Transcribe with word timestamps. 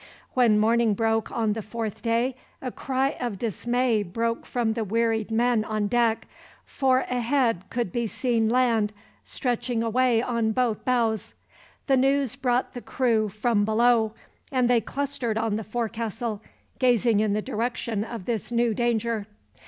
When 0.33 0.57
morning 0.57 0.95
broke 0.95 1.31
on 1.31 1.53
the 1.53 1.61
fourth 1.61 2.01
day 2.01 2.35
a 2.59 2.71
cry 2.71 3.09
of 3.19 3.37
dismay 3.37 4.01
broke 4.01 4.47
from 4.47 4.73
the 4.73 4.83
wearied 4.83 5.29
men 5.29 5.63
on 5.63 5.85
deck, 5.85 6.27
for 6.65 7.01
ahead 7.01 7.69
could 7.69 7.91
be 7.91 8.07
seen 8.07 8.49
land, 8.49 8.93
stretching 9.23 9.83
away 9.83 10.19
on 10.19 10.53
both 10.53 10.83
bows. 10.85 11.35
The 11.85 11.97
news 11.97 12.35
brought 12.35 12.73
the 12.73 12.81
crew 12.81 13.29
from 13.29 13.63
below, 13.63 14.13
and 14.51 14.67
they 14.67 14.81
clustered 14.81 15.37
on 15.37 15.55
the 15.55 15.63
forecastle, 15.63 16.41
gazing 16.79 17.19
in 17.19 17.33
the 17.33 17.41
direction 17.43 18.03
of 18.03 18.25
this 18.25 18.51
new 18.51 18.73
danger. 18.73 19.27